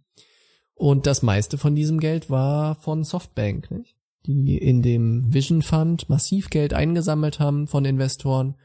[0.75, 4.00] Und das meiste von diesem Geld war von Softbank, nicht?
[4.27, 8.57] Die in dem Vision Fund massiv Geld eingesammelt haben von Investoren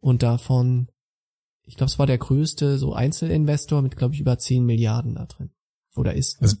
[0.00, 0.88] und davon,
[1.62, 5.26] ich glaube, es war der größte so Einzelinvestor mit, glaube ich, über 10 Milliarden da
[5.26, 5.50] drin.
[5.96, 6.40] Oder ist.
[6.42, 6.56] Also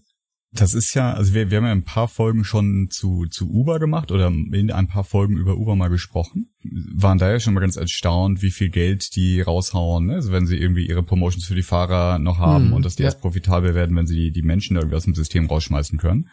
[0.54, 3.80] das ist ja, also wir, wir haben ja ein paar Folgen schon zu, zu Uber
[3.80, 6.54] gemacht oder in ein paar Folgen über Uber mal gesprochen.
[6.94, 10.14] Waren da ja schon mal ganz erstaunt, wie viel Geld die raushauen, ne?
[10.14, 13.02] Also wenn sie irgendwie ihre Promotions für die Fahrer noch haben hm, und dass die
[13.02, 13.08] ja.
[13.08, 16.28] erst profitabel werden, wenn sie die, die Menschen irgendwie aus dem System rausschmeißen können.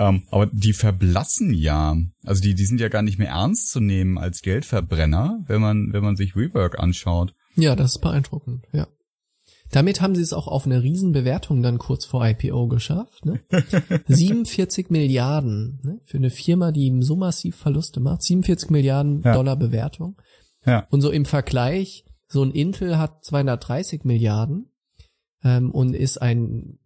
[0.00, 1.94] Ähm, aber die verblassen ja.
[2.24, 5.92] Also die, die sind ja gar nicht mehr ernst zu nehmen als Geldverbrenner, wenn man,
[5.92, 7.34] wenn man sich Rework anschaut.
[7.54, 8.88] Ja, das ist beeindruckend, ja.
[9.70, 13.24] Damit haben sie es auch auf eine Riesenbewertung dann kurz vor IPO geschafft.
[13.26, 13.40] Ne?
[14.08, 16.00] 47 Milliarden ne?
[16.04, 18.22] für eine Firma, die so massiv Verluste macht.
[18.22, 19.34] 47 Milliarden ja.
[19.34, 20.16] Dollar Bewertung.
[20.66, 20.86] Ja.
[20.90, 24.72] Und so im Vergleich, so ein Intel hat 230 Milliarden
[25.44, 26.79] ähm, und ist ein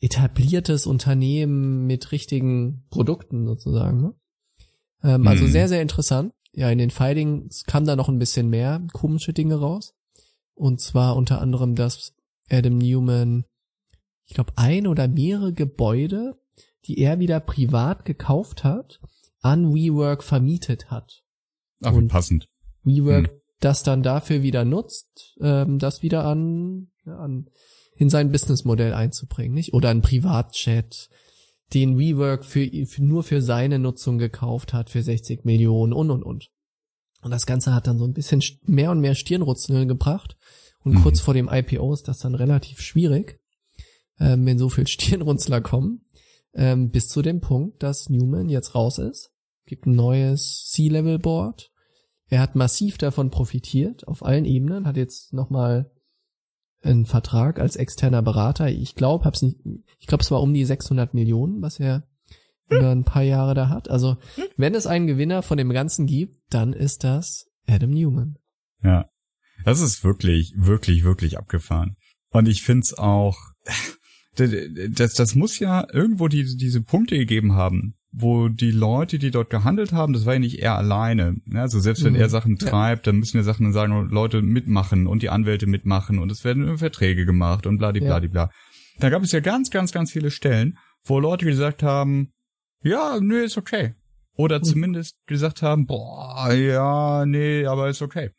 [0.00, 4.00] etabliertes Unternehmen mit richtigen Produkten sozusagen.
[4.00, 4.14] Ne?
[5.02, 5.52] Ähm, also hm.
[5.52, 6.32] sehr, sehr interessant.
[6.52, 9.94] Ja, in den Filings kam da noch ein bisschen mehr komische Dinge raus.
[10.54, 12.14] Und zwar unter anderem, dass
[12.50, 13.44] Adam Newman,
[14.26, 16.38] ich glaube, ein oder mehrere Gebäude,
[16.86, 19.00] die er wieder privat gekauft hat,
[19.40, 21.22] an WeWork vermietet hat.
[21.82, 22.48] Ach, und passend.
[22.82, 23.40] WeWork hm.
[23.60, 27.48] das dann dafür wieder nutzt, ähm, das wieder an, ja, an
[28.00, 29.74] in sein Businessmodell einzubringen, nicht?
[29.74, 31.10] Oder ein Privatchat,
[31.74, 36.22] den WeWork für, für nur für seine Nutzung gekauft hat für 60 Millionen und und
[36.22, 36.50] und.
[37.20, 40.38] Und das Ganze hat dann so ein bisschen mehr und mehr Stirnrutzeln gebracht.
[40.82, 41.02] Und mhm.
[41.02, 43.38] kurz vor dem IPO ist das dann relativ schwierig,
[44.18, 46.06] ähm, wenn so viel Stirnrunzler kommen,
[46.54, 49.30] ähm, bis zu dem Punkt, dass Newman jetzt raus ist.
[49.66, 51.70] Gibt ein neues C-Level-Board.
[52.28, 55.90] Er hat massiv davon profitiert, auf allen Ebenen, hat jetzt nochmal
[56.82, 58.68] einen Vertrag als externer Berater.
[58.68, 59.58] Ich glaube, hab's nicht,
[59.98, 62.04] ich glaube, es war um die 600 Millionen, was er
[62.68, 63.90] über ein paar Jahre da hat.
[63.90, 64.16] Also,
[64.56, 68.38] wenn es einen Gewinner von dem Ganzen gibt, dann ist das Adam Newman.
[68.82, 69.10] Ja.
[69.64, 71.96] Das ist wirklich, wirklich, wirklich abgefahren.
[72.30, 73.36] Und ich find's auch,
[74.36, 79.50] das, das muss ja irgendwo die, diese Punkte gegeben haben, wo die Leute, die dort
[79.50, 81.36] gehandelt haben, das war ja nicht er alleine.
[81.54, 82.20] Also selbst wenn mhm.
[82.20, 86.32] er Sachen treibt, dann müssen ja Sachen sagen, Leute mitmachen und die Anwälte mitmachen und
[86.32, 88.42] es werden Verträge gemacht und bladibladibla.
[88.42, 88.50] Ja.
[88.98, 92.32] Da gab es ja ganz, ganz, ganz viele Stellen, wo Leute gesagt haben,
[92.82, 93.94] ja, nee, ist okay.
[94.34, 94.64] Oder mhm.
[94.64, 98.30] zumindest gesagt haben, boah, ja, nee, aber ist okay.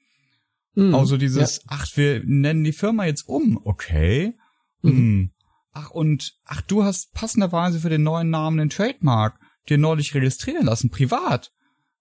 [0.75, 0.95] Mhm.
[0.95, 1.63] Also dieses, ja.
[1.67, 4.36] ach, wir nennen die Firma jetzt um, okay.
[4.81, 4.89] Mhm.
[4.89, 5.31] Hm.
[5.73, 9.39] Ach, und, ach, du hast passenderweise für den neuen Namen den Trademark
[9.71, 11.51] dir neulich registrieren lassen, privat,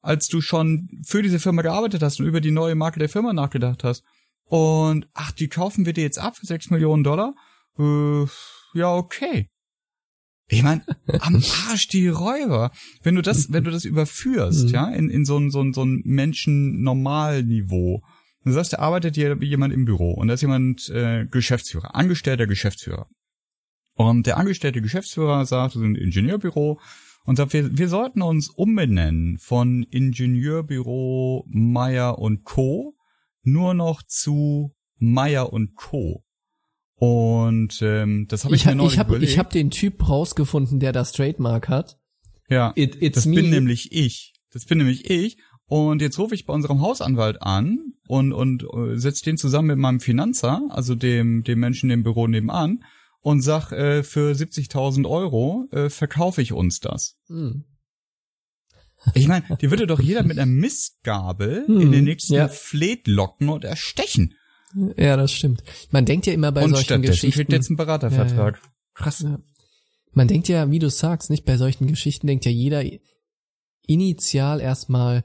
[0.03, 3.33] als du schon für diese Firma gearbeitet hast und über die neue Marke der Firma
[3.33, 4.05] nachgedacht hast.
[4.45, 7.35] Und, ach, die kaufen wir dir jetzt ab für sechs Millionen Dollar?
[7.79, 8.25] Äh,
[8.75, 9.49] ja, okay.
[10.49, 10.83] Ich meine,
[11.21, 11.37] am
[11.69, 12.73] Arsch die Räuber.
[13.03, 14.71] Wenn du das, wenn du das überführst, mhm.
[14.71, 18.03] ja, in, in so ein, so ein, so ein Menschen-Normalniveau.
[18.45, 22.47] Du sagst, da arbeitet hier jemand im Büro und da ist jemand äh, Geschäftsführer, angestellter
[22.47, 23.07] Geschäftsführer.
[23.95, 26.81] Und der angestellte Geschäftsführer sagt, wir sind ein Ingenieurbüro
[27.25, 32.97] und sagt, wir, wir sollten uns umbenennen von Ingenieurbüro Meier und Co.
[33.43, 36.25] nur noch zu Meier und Co.
[36.97, 39.33] Und ähm, das habe ich, ich mir neulich ich hab, überlegt.
[39.33, 41.99] Ich habe den Typ rausgefunden, der das Trademark hat.
[42.49, 43.37] Ja, It, das me.
[43.37, 44.35] bin nämlich ich.
[44.53, 45.39] Das bin nämlich ich.
[45.67, 47.79] Und jetzt rufe ich bei unserem Hausanwalt an
[48.09, 52.27] und und äh, setze den zusammen mit meinem Finanzer, also dem dem Menschen im Büro
[52.27, 52.83] nebenan,
[53.21, 57.17] und sag äh, für 70.000 Euro äh, verkaufe ich uns das.
[57.27, 57.65] Hm.
[59.15, 62.49] Ich meine, die würde doch jeder mit einer Mistgabel hm, in den nächsten ja.
[62.49, 64.35] Fleet locken und erstechen.
[64.97, 65.63] Ja, das stimmt.
[65.91, 67.33] Man denkt ja immer bei Und solchen Geschichten.
[67.33, 68.57] kriegt jetzt einen Beratervertrag.
[68.57, 68.71] Ja, ja.
[68.95, 69.27] Krass.
[70.13, 72.85] Man denkt ja, wie du sagst, nicht bei solchen Geschichten denkt ja jeder
[73.87, 75.25] initial erstmal,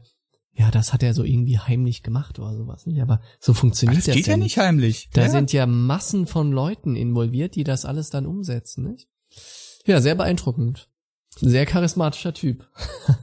[0.57, 3.01] ja, das hat er so irgendwie heimlich gemacht oder sowas, nicht?
[3.01, 5.09] Aber so funktioniert das das, geht ja nicht heimlich.
[5.11, 5.29] Da ja.
[5.29, 9.09] sind ja Massen von Leuten involviert, die das alles dann umsetzen, nicht?
[9.85, 10.89] Ja, sehr beeindruckend.
[11.35, 12.69] Sehr charismatischer Typ.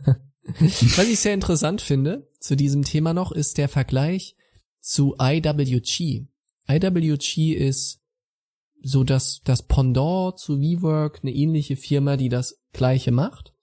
[0.58, 4.36] Was ich sehr interessant finde zu diesem Thema noch, ist der Vergleich
[4.80, 6.26] zu IWG.
[6.68, 8.00] IWG ist
[8.82, 13.54] so das, das Pendant zu WeWork, eine ähnliche Firma, die das gleiche macht.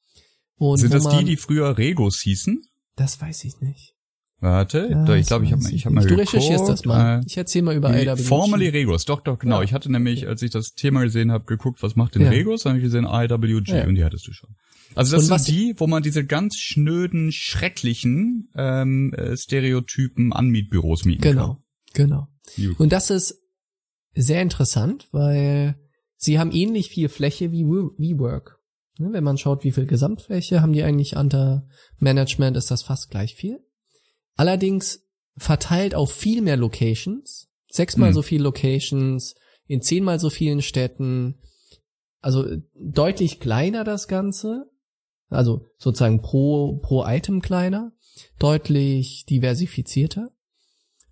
[0.55, 2.63] Und sind das die, die früher Regos hießen?
[2.99, 3.93] Das weiß ich nicht.
[4.41, 6.01] Warte, doch, ich das glaube, ich habe ich hab mal.
[6.01, 7.19] Du geguckt, recherchierst das mal.
[7.19, 8.23] äh, Ich erzähle mal über Nee, IWG.
[8.23, 9.57] Formerly Regos, doch, doch, genau.
[9.57, 9.63] Ja.
[9.63, 12.29] Ich hatte nämlich, als ich das Thema gesehen habe, geguckt, was macht denn Ja.
[12.29, 12.63] Regos?
[12.63, 13.85] Dann habe ich gesehen IWG Ja.
[13.85, 14.55] und die hattest du schon.
[14.95, 21.03] Also das Und sind die, wo man diese ganz schnöden, schrecklichen ähm, äh, Stereotypen Anmietbüros
[21.05, 21.57] mieten Genau,
[21.93, 22.27] genau.
[22.55, 22.75] kann.
[22.77, 23.35] Und das ist
[24.15, 25.75] sehr interessant, weil
[26.17, 28.57] sie haben ähnlich viel Fläche wie We- WeWork.
[28.99, 31.65] Ne, Wenn man schaut, wie viel Gesamtfläche haben die eigentlich unter
[31.99, 33.63] Management, ist das fast gleich viel.
[34.35, 35.07] Allerdings
[35.37, 38.15] verteilt auf viel mehr Locations, sechsmal Hm.
[38.15, 39.35] so viele Locations,
[39.67, 41.39] in zehnmal so vielen Städten,
[42.19, 44.69] also äh, deutlich kleiner das Ganze,
[45.29, 47.93] also sozusagen pro, pro Item kleiner,
[48.37, 50.29] deutlich diversifizierter.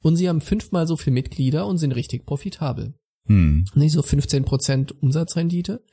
[0.01, 2.95] Und sie haben fünfmal so viele Mitglieder und sind richtig profitabel.
[3.27, 3.65] Hm.
[3.75, 5.83] Nicht so 15% Umsatzrendite.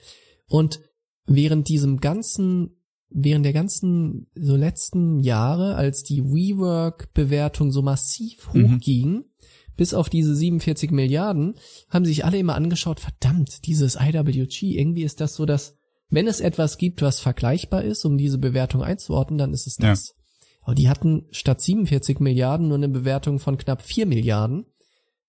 [0.48, 0.80] Und
[1.26, 2.76] während diesem ganzen,
[3.10, 8.74] während der ganzen so letzten Jahre, als die WeWork-Bewertung so massiv Mhm.
[8.76, 9.24] hochging,
[9.76, 11.54] bis auf diese 47 Milliarden,
[11.88, 15.76] haben sich alle immer angeschaut, verdammt, dieses IWG, irgendwie ist das so, dass,
[16.10, 19.90] wenn es etwas gibt, was vergleichbar ist, um diese Bewertung einzuordnen, dann ist es Ja.
[19.90, 20.14] das.
[20.62, 24.64] Aber die hatten statt 47 Milliarden nur eine Bewertung von knapp 4 Milliarden.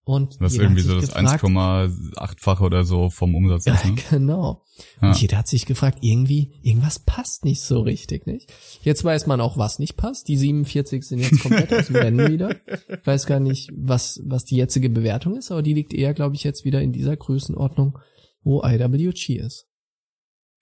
[0.06, 3.96] Und Was jeder irgendwie so das gefragt, 1,8-fache oder so vom Umsatz ja, ist, ne?
[4.12, 4.64] genau.
[5.02, 5.10] Ja.
[5.10, 8.54] Und jeder hat sich gefragt, irgendwie, irgendwas passt nicht so richtig, nicht?
[8.84, 10.28] Jetzt weiß man auch, was nicht passt.
[10.28, 12.56] Die 47 sind jetzt komplett aus dem Rennen wieder.
[12.88, 16.36] Ich weiß gar nicht, was, was die jetzige Bewertung ist, aber die liegt eher, glaube
[16.36, 17.98] ich, jetzt wieder in dieser Größenordnung,
[18.44, 19.68] wo IWG ist.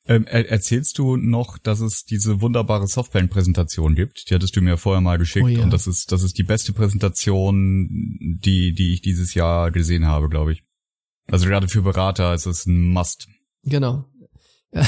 [0.06, 4.30] Ähm, er erzählst du noch, dass es diese wunderbare Softbank-Präsentation gibt?
[4.30, 5.63] Die hattest du mir vorher mal geschickt Oh ja.
[5.63, 7.88] und das ist, das ist die beste Präsentation,
[8.44, 10.63] die, die ich dieses Jahr gesehen habe, glaube ich.
[11.28, 13.28] Also gerade für Berater ist es ein Must.
[13.63, 14.06] Genau.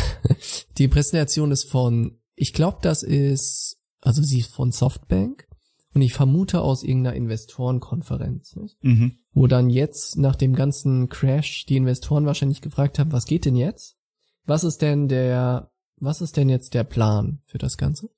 [0.78, 5.47] Die Präsentation ist von, ich glaube, das ist, also sie ist von Softbank
[5.93, 8.56] und ich vermute aus irgendeiner Investorenkonferenz?
[8.82, 9.19] Mhm.
[9.32, 13.56] wo dann jetzt nach dem ganzen Crash die Investoren wahrscheinlich gefragt haben, was geht denn
[13.56, 13.94] jetzt?
[14.45, 18.10] Was ist denn der, was ist denn jetzt der Plan für das Ganze?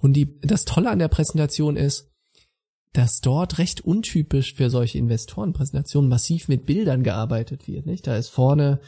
[0.00, 2.10] Und die, das Tolle an der Präsentation ist,
[2.92, 8.06] dass dort recht untypisch für solche Investorenpräsentationen massiv mit Bildern gearbeitet wird, nicht?
[8.06, 8.80] Da ist vorne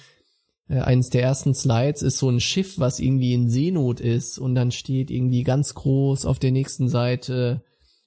[0.68, 4.54] äh, eines der ersten Slides ist so ein Schiff, was irgendwie in Seenot ist und
[4.54, 7.62] dann steht irgendwie ganz groß auf der nächsten Seite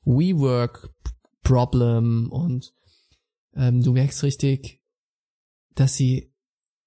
[0.06, 0.90] WeWork
[1.44, 2.74] Problem und
[3.56, 4.82] ähm, du merkst richtig,
[5.76, 6.33] dass sie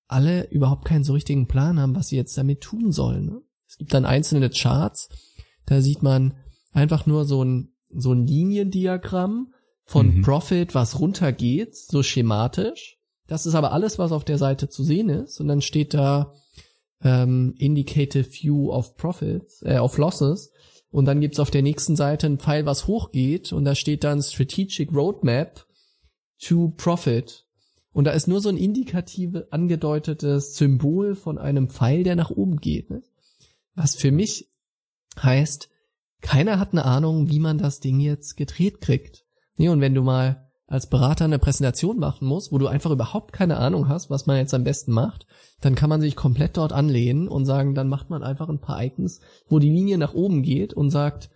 [0.08, 3.26] alle überhaupt keinen so richtigen Plan haben, was sie jetzt damit tun sollen.
[3.26, 3.40] Ne?
[3.68, 5.08] Es gibt dann einzelne Charts,
[5.66, 6.34] da sieht man
[6.72, 9.52] einfach nur so ein, so ein Liniendiagramm
[9.84, 10.22] von Mhm.
[10.22, 12.98] Profit, was runtergeht, so schematisch.
[13.26, 15.40] Das ist aber alles, was auf der Seite zu sehen ist.
[15.40, 16.32] Und dann steht da
[17.02, 20.52] ähm, Indicative View of Profits, äh, of Losses.
[20.90, 23.52] Und dann gibt's auf der nächsten Seite ein Pfeil, was hochgeht.
[23.52, 25.66] Und da steht dann Strategic Roadmap
[26.40, 27.45] to Profit.
[27.96, 32.58] Und da ist nur so ein indikative, angedeutetes Symbol von einem Pfeil, der nach oben
[32.58, 32.90] geht.
[32.90, 33.02] Ne?
[33.74, 34.50] Was für mich
[35.18, 35.70] heißt,
[36.20, 39.24] keiner hat eine Ahnung, wie man das Ding jetzt gedreht kriegt.
[39.56, 43.32] Nee, und wenn du mal als Berater eine Präsentation machen musst, wo du einfach überhaupt
[43.32, 45.26] keine Ahnung hast, was man jetzt am besten macht,
[45.62, 48.84] dann kann man sich komplett dort anlehnen und sagen, dann macht man einfach ein paar
[48.84, 51.30] Icons, wo die Linie nach oben geht und sagt,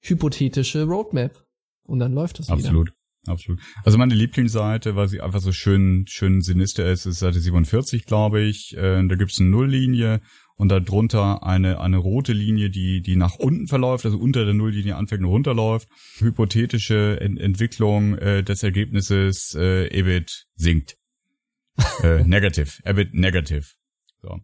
[0.00, 1.42] hypothetische Roadmap.
[1.84, 2.58] Und dann läuft das wieder.
[2.58, 2.92] Absolut.
[3.26, 3.60] Absolut.
[3.84, 8.40] Also meine Lieblingsseite, weil sie einfach so schön, schön sinister ist, ist Seite 47, glaube
[8.40, 8.74] ich.
[8.76, 10.20] Äh, da gibt's eine Nulllinie
[10.56, 14.96] und darunter eine, eine rote Linie, die, die nach unten verläuft, also unter der Nulllinie
[14.96, 15.88] anfängt und runterläuft.
[16.18, 20.96] Hypothetische Ent Entwicklung äh, des Ergebnisses, äh, EBIT sinkt.
[22.02, 23.66] äh, negative, EBIT negative.
[24.22, 24.38] So.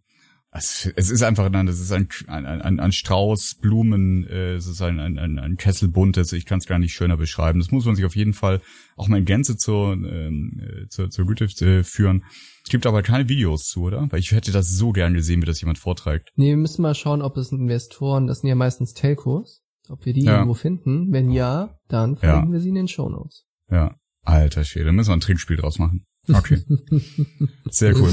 [0.57, 4.67] Es, es ist einfach, nein, das ist ein, ein, ein, ein Strauß Blumen, äh, es
[4.67, 7.59] ist ein, ein, ein, ein Kessel buntes, ich kann es gar nicht schöner beschreiben.
[7.59, 8.61] Das muss man sich auf jeden Fall
[8.97, 12.25] auch mal in Gänze zur, ähm, äh, zur, zur Güte äh, führen.
[12.65, 14.07] Es gibt aber keine Videos zu, oder?
[14.11, 16.31] Weil ich hätte das so gern gesehen, wie das jemand vorträgt.
[16.37, 20.13] Nee, wir müssen mal schauen, ob es Investoren, das sind ja meistens Telcos, ob wir
[20.13, 20.35] die Ja.
[20.35, 21.13] irgendwo finden.
[21.13, 23.45] Wenn ja, dann verlinken wir sie in den Shownotes.
[23.71, 23.97] Ja.
[24.23, 26.05] Alter Schwede, da müssen wir ein Trinkspiel draus machen.
[26.29, 26.61] Okay.
[27.71, 28.13] Sehr cool.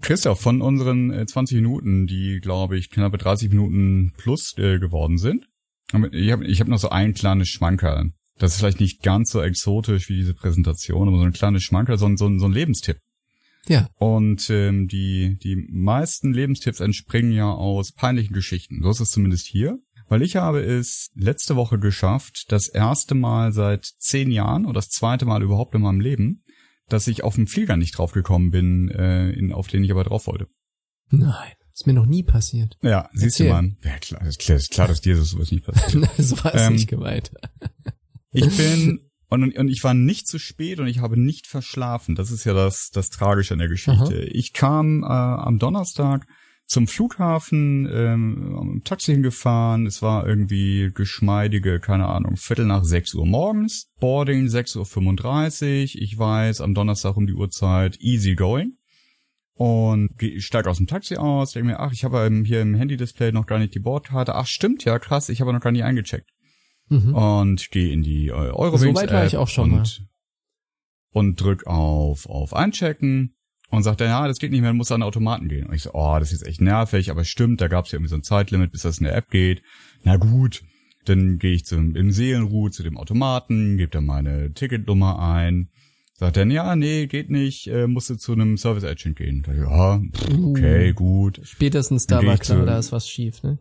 [0.00, 5.18] Christoph, von unseren äh, 20 Minuten, die, glaube ich, knappe 30 Minuten plus äh, geworden
[5.18, 5.46] sind,
[6.12, 8.12] Ich habe ich hab noch so ein kleines Schmankerl.
[8.38, 11.98] Das ist vielleicht nicht ganz so exotisch wie diese Präsentation, aber so ein kleines Schmankerl,
[11.98, 12.98] so ein, so ein, so ein Lebenstipp.
[13.66, 13.88] Ja.
[13.98, 18.82] Und ähm, die, die meisten Lebenstipps entspringen ja aus peinlichen Geschichten.
[18.82, 19.78] So ist es zumindest hier.
[20.08, 24.88] Weil ich habe es letzte Woche geschafft, das erste Mal seit zehn Jahren oder das
[24.88, 26.42] zweite Mal überhaupt in meinem Leben,
[26.92, 30.26] dass ich auf den Flieger nicht draufgekommen bin, äh, in, auf den ich aber drauf
[30.26, 30.48] wollte.
[31.10, 32.76] Nein, ist mir noch nie passiert.
[32.82, 33.70] Ja, siehst du mal.
[33.82, 36.08] Ja, klar, ist klar, ist klar, dass dir sowas nicht passiert.
[36.18, 37.32] so war es Ähm, nicht gemeint.
[38.32, 42.16] Ich bin und, und ich war nicht zu spät und ich habe nicht verschlafen.
[42.16, 44.14] Das ist ja das, das Tragische an der Geschichte.
[44.16, 44.28] Aha.
[44.32, 46.26] Ich kam äh, am Donnerstag
[46.70, 49.86] zum Flughafen, ähm, am Taxi hingefahren.
[49.86, 53.90] Es war irgendwie geschmeidige, keine Ahnung, Viertel nach 6 Uhr morgens.
[53.98, 56.02] Boarding 6.35 Uhr.
[56.02, 58.76] Ich weiß, am Donnerstag um die Uhrzeit easy going.
[59.54, 63.46] Und steige aus dem Taxi aus, denke mir, ach, ich habe hier im Handy-Display noch
[63.46, 64.36] gar nicht die Bordkarte.
[64.36, 66.30] Ach, stimmt ja, krass, ich habe noch gar nicht eingecheckt
[66.88, 67.14] Mhm.
[67.14, 70.08] und gehe in die äh, Eurowings So weit war ich auch schon und,
[71.12, 73.36] und drück auf auf einchecken
[73.70, 75.66] und sagt dann, ja, das geht nicht mehr, du musst an den Automaten gehen.
[75.66, 78.10] Und ich so, oh, das ist echt nervig, aber stimmt, da gab es ja irgendwie
[78.10, 79.62] so ein Zeitlimit, bis das in der App geht.
[80.02, 80.62] Na gut,
[81.04, 85.70] dann gehe ich zum im Seelenruhe zu dem Automaten, gebe dann meine Ticketnummer ein.
[86.14, 89.42] Sagt dann, ja, nee, geht nicht, äh, musst du zu einem Service Agent gehen.
[89.46, 91.40] Ja, pff, okay, gut.
[91.44, 93.58] Spätestens da war klar, da ist was schief, ne?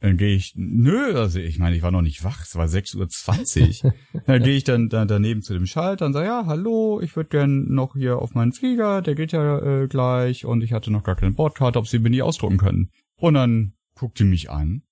[0.00, 3.84] Dann gehe ich, nö, also ich meine, ich war noch nicht wach, es war 6.20
[3.84, 3.94] Uhr.
[4.26, 7.30] dann gehe ich dann, dann daneben zu dem Schalter und sage, ja, hallo, ich würde
[7.30, 11.02] gern noch hier auf meinen Flieger, der geht ja äh, gleich und ich hatte noch
[11.02, 12.90] gar keine Bordkarte, ob sie mir nie ausdrucken können.
[13.16, 14.82] Und dann guckt die mich an,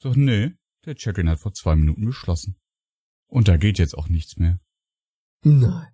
[0.00, 0.52] sagt, nee,
[0.86, 2.56] der Check-in hat vor zwei Minuten geschlossen.
[3.26, 4.60] Und da geht jetzt auch nichts mehr.
[5.42, 5.88] Nein.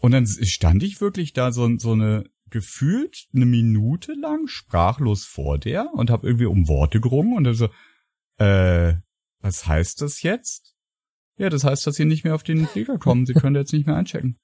[0.00, 2.24] Und dann stand ich wirklich da so, so eine
[2.54, 7.54] gefühlt eine Minute lang sprachlos vor der und habe irgendwie um Worte gerungen und dann
[7.54, 7.68] so,
[8.38, 8.94] äh,
[9.40, 10.74] was heißt das jetzt?
[11.36, 13.26] Ja, das heißt, dass Sie nicht mehr auf den Flieger kommen.
[13.26, 14.38] Sie können jetzt nicht mehr einchecken.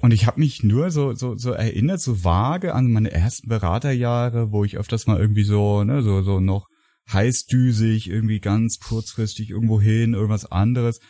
[0.00, 4.50] Und ich habe mich nur so, so, so erinnert, so vage an meine ersten Beraterjahre,
[4.50, 6.66] wo ich öfters mal irgendwie so, ne, so, so noch
[7.12, 11.00] heißdüsig, irgendwie ganz kurzfristig irgendwo hin, irgendwas anderes.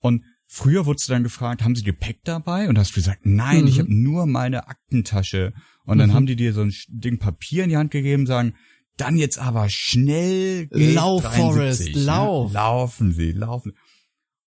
[0.00, 2.68] Und früher wurdest du dann gefragt, haben Sie Gepäck dabei?
[2.68, 3.66] Und hast du gesagt, nein, Mhm.
[3.68, 5.52] ich habe nur meine Aktentasche.
[5.90, 6.14] Und dann Mhm.
[6.14, 8.54] haben die dir so ein Ding Papier in die Hand gegeben, sagen,
[8.96, 12.48] dann jetzt aber schnell Lauf, 73, Forrest, lauf.
[12.48, 12.54] Ne?
[12.54, 13.72] Laufen Sie, laufen.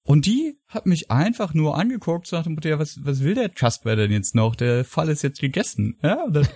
[0.05, 3.95] Und die hat mich einfach nur angeguckt, sagte Mutter, ja, was, was will der Kasper
[3.95, 4.55] denn jetzt noch?
[4.55, 5.97] Der Fall ist jetzt gegessen.
[6.03, 6.47] Ja, und dann,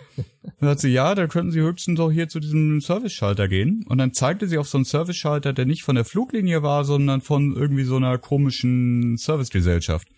[0.59, 3.85] dann hat sie, ja, da könnten Sie höchstens doch hier zu diesem Service-Schalter gehen.
[3.87, 7.21] Und dann zeigte sie auf so einen Service-Schalter, der nicht von der Fluglinie war, sondern
[7.21, 10.09] von irgendwie so einer komischen Servicegesellschaft.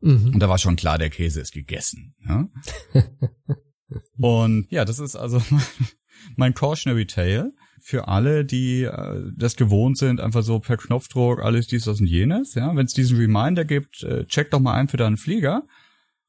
[0.00, 0.32] Mhm.
[0.34, 2.14] Und da war schon klar, der Käse ist gegessen.
[2.28, 2.48] Ja?
[4.18, 5.42] und ja, das ist also
[6.36, 11.66] mein Cautionary Tale für alle, die äh, das gewohnt sind, einfach so per Knopfdruck alles
[11.66, 12.54] dies, das und jenes.
[12.54, 15.64] Ja, wenn es diesen Reminder gibt, äh, check doch mal ein für deinen Flieger.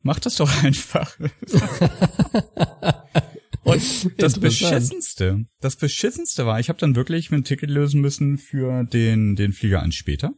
[0.01, 1.17] Mach das doch einfach.
[3.63, 8.83] und das beschissenste, das beschissenste war, ich habe dann wirklich ein Ticket lösen müssen für
[8.83, 10.33] den den Flieger an später.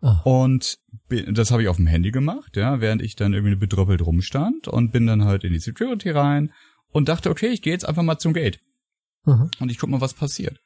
[0.00, 0.20] Ah.
[0.24, 4.68] Und das habe ich auf dem Handy gemacht, ja, während ich dann irgendwie bedröppelt rumstand
[4.68, 6.52] und bin dann halt in die Security rein
[6.88, 8.60] und dachte, okay, ich gehe jetzt einfach mal zum Gate
[9.24, 9.50] Aha.
[9.58, 10.60] und ich guck mal, was passiert.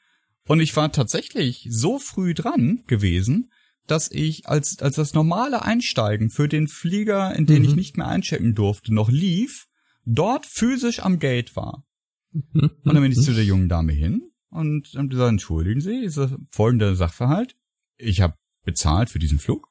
[0.46, 3.50] Und ich war tatsächlich so früh dran gewesen,
[3.86, 7.68] dass ich als, als das normale Einsteigen für den Flieger, in den Mhm.
[7.68, 9.66] ich nicht mehr einchecken durfte, noch lief,
[10.04, 11.84] dort physisch am Gate war.
[12.32, 12.70] Mhm.
[12.82, 16.18] Und dann bin ich zu der jungen Dame hin und haben gesagt, entschuldigen Sie, ist
[16.18, 17.56] das folgender Sachverhalt.
[17.96, 19.68] Ich habe bezahlt für diesen Flug.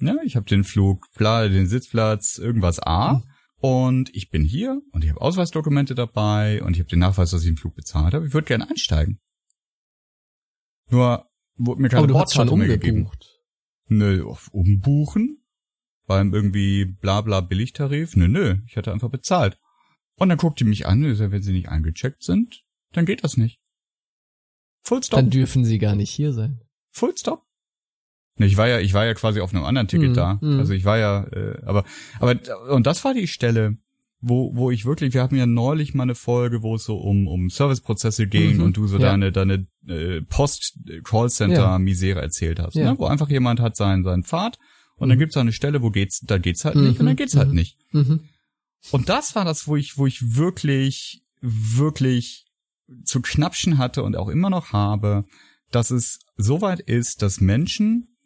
[0.00, 3.22] Ja, ich habe den Flug, den Sitzplatz, irgendwas A.
[3.60, 7.42] Und ich bin hier und ich habe Ausweisdokumente dabei und ich habe den Nachweis, dass
[7.42, 8.26] ich den Flug bezahlt habe.
[8.26, 9.20] Ich würde gerne einsteigen.
[10.90, 13.10] Nur wurde mir keine Bordkarte mehr gegeben.
[13.88, 15.44] Nö, auf umbuchen?
[16.06, 18.14] Beim irgendwie blabla Billigtarif?
[18.14, 19.58] Nö, nö, ich hatte einfach bezahlt.
[20.14, 23.60] Und dann guckt die mich an wenn sie nicht eingecheckt sind, dann geht das nicht.
[24.82, 25.18] Full stop.
[25.18, 26.60] Dann dürfen sie gar nicht hier sein.
[26.92, 27.47] Full stop.
[28.38, 30.38] Ne, ich war ja, ich war ja quasi auf einem anderen Ticket Mhm, da.
[30.40, 30.58] mhm.
[30.58, 31.84] Also ich war ja, äh, aber,
[32.20, 32.38] aber,
[32.72, 33.76] und das war die Stelle,
[34.20, 37.28] wo, wo ich wirklich, wir hatten ja neulich mal eine Folge, wo es so um,
[37.28, 39.10] um Serviceprozesse ging Mhm, und du so ja.
[39.10, 40.22] deine, deine äh,
[41.02, 42.92] Post-Callcenter-Misere erzählt hast, Ja.
[42.92, 42.98] ne?
[42.98, 44.58] wo einfach jemand hat seinen, seinen Pfad
[44.96, 45.20] und dann Mhm.
[45.20, 47.48] gibt's da eine Stelle, wo geht's, da geht's halt nicht und dann Mhm, geht's halt
[47.50, 47.54] mhm.
[47.54, 47.76] nicht.
[47.92, 48.20] Mhm.
[48.90, 52.46] Und das war das, wo ich, wo ich wirklich, wirklich
[53.04, 55.24] zu knapschen hatte und auch immer noch habe,
[55.70, 58.16] dass es soweit ist, dass Menschen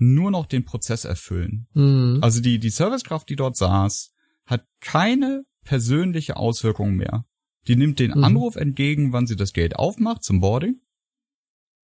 [0.00, 1.66] nur noch den Prozess erfüllen.
[1.74, 2.18] Mhm.
[2.20, 4.12] Also die, die Servicekraft, die dort saß,
[4.46, 7.24] hat keine persönliche Auswirkung mehr.
[7.66, 8.24] Die nimmt den Mhm.
[8.24, 10.80] Anruf entgegen, wann sie das Gate aufmacht zum Boarding.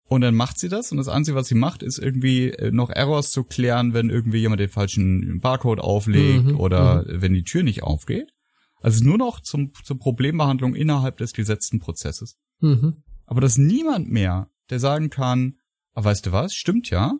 [0.06, 2.90] Und dann macht sie das und das Einzige, was sie macht, ist irgendwie äh, noch
[2.90, 7.22] Errors zu klären, wenn irgendwie jemand den falschen Barcode auflegt mhm, oder mhm.
[7.22, 8.32] wenn die Tür nicht aufgeht.
[8.80, 12.36] Also nur noch zum, zur Problembehandlung innerhalb des gesetzten Prozesses.
[12.60, 13.02] Mhm.
[13.24, 15.58] Aber dass niemand mehr, der sagen kann,
[15.94, 17.14] ah, weißt du was, stimmt ja,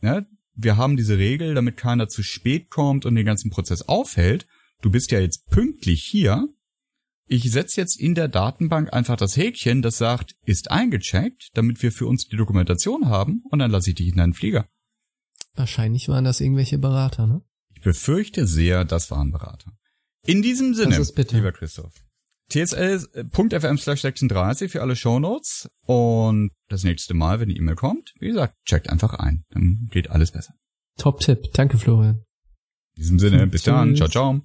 [0.00, 0.22] ja,
[0.60, 4.48] wir haben diese Regel, damit keiner zu spät kommt und den ganzen Prozess aufhält.
[4.82, 6.48] Du bist ja jetzt pünktlich hier.
[7.26, 11.92] Ich setze jetzt in der Datenbank einfach das Häkchen, das sagt, ist eingecheckt, damit wir
[11.92, 14.66] für uns die Dokumentation haben und dann lasse ich dich in deinen Flieger.
[15.54, 17.42] Wahrscheinlich waren das irgendwelche Berater, ne?
[17.74, 19.72] Ich befürchte sehr, das waren Berater.
[20.26, 21.00] In diesem Sinne,
[21.30, 21.94] lieber Christoph,
[22.48, 28.28] tsl.fm slash 36 für alle Shownotes und das nächste Mal, wenn die E-Mail kommt, wie
[28.28, 29.44] gesagt, checkt einfach ein.
[29.50, 30.54] Dann geht alles besser.
[30.98, 31.52] Top-Tipp.
[31.52, 32.24] Danke, Florian.
[32.96, 33.94] In diesem Sinne, bis dann.
[33.96, 34.40] Ciao, ciao.